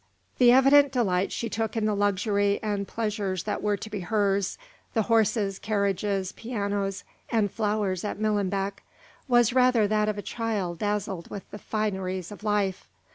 The 0.39 0.51
evident 0.51 0.91
delight 0.91 1.31
she 1.31 1.47
took 1.47 1.77
in 1.77 1.85
the 1.85 1.95
luxury 1.95 2.59
and 2.63 2.87
pleasures 2.87 3.43
that 3.43 3.61
were 3.61 3.77
to 3.77 3.87
be 3.87 3.99
hers 3.99 4.57
the 4.95 5.03
horses, 5.03 5.59
carriages, 5.59 6.31
pianos, 6.31 7.03
and 7.29 7.51
flowers 7.51 8.03
at 8.03 8.17
Millenbeck 8.17 8.81
was 9.27 9.53
rather 9.53 9.87
that 9.87 10.09
of 10.09 10.17
a 10.17 10.23
child 10.23 10.79
dazzled 10.79 11.29
with 11.29 11.47
the 11.51 11.59
fineries 11.59 12.31
of 12.31 12.43
life. 12.43 12.87